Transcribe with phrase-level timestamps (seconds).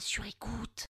[0.00, 0.86] sur écoute.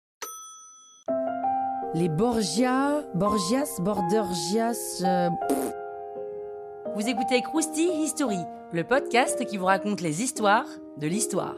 [1.94, 5.02] Les Borgia, Borgias, Bordergias.
[5.04, 5.30] euh,
[6.96, 8.40] Vous écoutez Krusty History,
[8.72, 10.68] le podcast qui vous raconte les histoires
[10.98, 11.56] de l'histoire.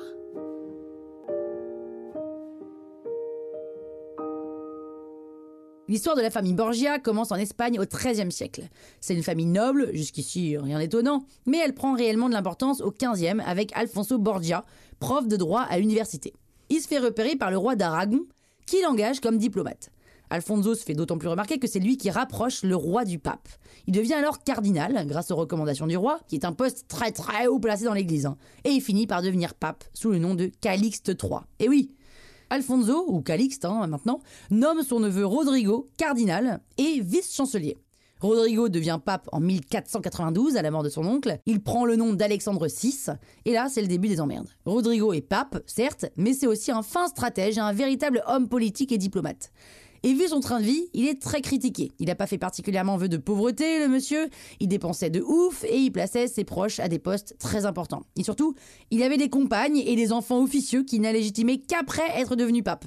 [5.87, 8.63] L'histoire de la famille Borgia commence en Espagne au XIIIe siècle.
[9.01, 13.39] C'est une famille noble, jusqu'ici rien d'étonnant, mais elle prend réellement de l'importance au XVe
[13.45, 14.65] avec Alfonso Borgia,
[14.99, 16.33] prof de droit à l'université.
[16.75, 18.25] Il se fait repérer par le roi d'Aragon,
[18.65, 19.91] qui l'engage comme diplomate.
[20.29, 23.47] Alfonso se fait d'autant plus remarquer que c'est lui qui rapproche le roi du pape.
[23.87, 27.47] Il devient alors cardinal grâce aux recommandations du roi, qui est un poste très très
[27.47, 28.35] haut placé dans l'église, hein.
[28.65, 31.39] et il finit par devenir pape sous le nom de Calixte III.
[31.59, 31.93] Et oui,
[32.49, 34.19] Alfonso, ou Calixte hein, maintenant,
[34.51, 37.77] nomme son neveu Rodrigo cardinal et vice-chancelier.
[38.25, 41.37] Rodrigo devient pape en 1492 à la mort de son oncle.
[41.45, 43.11] Il prend le nom d'Alexandre VI
[43.45, 44.49] et là, c'est le début des emmerdes.
[44.65, 48.91] Rodrigo est pape, certes, mais c'est aussi un fin stratège et un véritable homme politique
[48.91, 49.51] et diplomate.
[50.01, 51.91] Et vu son train de vie, il est très critiqué.
[51.99, 54.29] Il n'a pas fait particulièrement vœu de pauvreté, le monsieur.
[54.59, 58.03] Il dépensait de ouf et il plaçait ses proches à des postes très importants.
[58.15, 58.53] Et surtout,
[58.91, 62.85] il avait des compagnes et des enfants officieux qui n'a légitimé qu'après être devenu pape.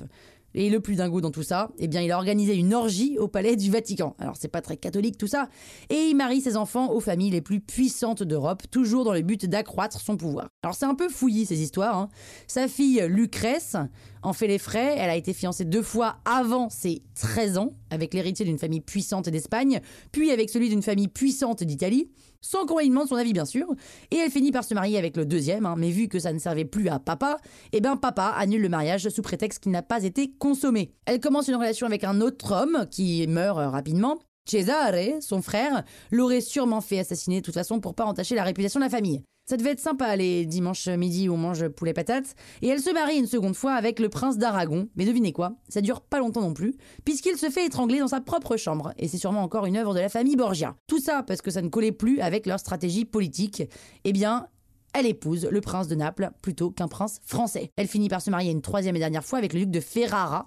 [0.54, 3.28] Et le plus dingo dans tout ça, eh bien, il a organisé une orgie au
[3.28, 4.16] palais du Vatican.
[4.18, 5.48] Alors, c'est pas très catholique tout ça.
[5.90, 9.46] Et il marie ses enfants aux familles les plus puissantes d'Europe, toujours dans le but
[9.46, 10.48] d'accroître son pouvoir.
[10.62, 11.96] Alors, c'est un peu fouillis ces histoires.
[11.96, 12.08] hein.
[12.46, 13.76] Sa fille Lucrèce
[14.22, 14.94] en fait les frais.
[14.98, 19.28] Elle a été fiancée deux fois avant ses 13 ans, avec l'héritier d'une famille puissante
[19.28, 19.80] d'Espagne,
[20.12, 22.10] puis avec celui d'une famille puissante d'Italie,
[22.40, 23.66] sans qu'on lui demande son avis bien sûr.
[24.10, 26.38] Et elle finit par se marier avec le deuxième, hein, mais vu que ça ne
[26.38, 27.38] servait plus à papa,
[27.72, 30.92] eh ben papa annule le mariage sous prétexte qu'il n'a pas été consommé.
[31.06, 34.18] Elle commence une relation avec un autre homme qui meurt euh, rapidement.
[34.48, 38.80] Cesare, son frère, l'aurait sûrement fait assassiner de toute façon pour pas entacher la réputation
[38.80, 39.22] de la famille.
[39.48, 42.34] Ça devait être sympa les dimanches midi où on mange poulet patate.
[42.60, 44.90] Et elle se marie une seconde fois avec le prince d'Aragon.
[44.94, 46.74] Mais devinez quoi Ça dure pas longtemps non plus,
[47.06, 48.92] puisqu'il se fait étrangler dans sa propre chambre.
[48.98, 50.76] Et c'est sûrement encore une œuvre de la famille Borgia.
[50.86, 53.62] Tout ça parce que ça ne collait plus avec leur stratégie politique.
[54.04, 54.48] Eh bien,
[54.94, 57.70] elle épouse le prince de Naples plutôt qu'un prince français.
[57.76, 60.46] Elle finit par se marier une troisième et dernière fois avec le duc de Ferrara.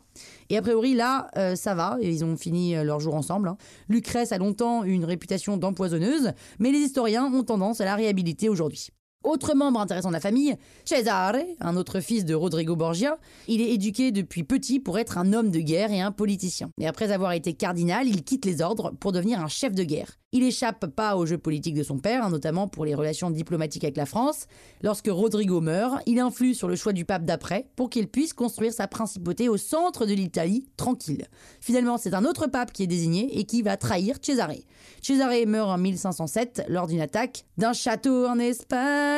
[0.50, 3.48] Et a priori, là, euh, ça va, ils ont fini euh, leur jour ensemble.
[3.48, 3.58] hein.
[3.90, 8.50] Lucrèce a longtemps eu une réputation d'empoisonneuse, mais les historiens ont tendance à la réhabiliter
[8.50, 8.90] aujourd'hui.
[9.24, 13.20] Autre membre intéressant de la famille, Cesare, un autre fils de Rodrigo Borgia.
[13.48, 16.72] Il est éduqué depuis petit pour être un homme de guerre et un politicien.
[16.80, 20.18] Et après avoir été cardinal, il quitte les ordres pour devenir un chef de guerre.
[20.34, 23.98] Il échappe pas au jeu politique de son père, notamment pour les relations diplomatiques avec
[23.98, 24.48] la France.
[24.82, 28.74] Lorsque Rodrigo meurt, il influe sur le choix du pape d'après pour qu'il puisse construire
[28.74, 31.28] sa principauté au centre de l'Italie, tranquille.
[31.60, 34.56] Finalement, c'est un autre pape qui est désigné et qui va trahir Cesare.
[35.02, 39.11] Cesare meurt en 1507 lors d'une attaque d'un château en Espagne.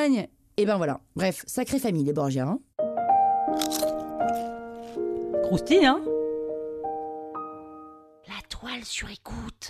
[0.58, 1.00] Et ben voilà.
[1.16, 2.46] Bref, sacrée famille les Borgia.
[2.48, 2.60] hein.
[5.86, 6.02] Hein
[8.28, 9.70] La toile sur écoute.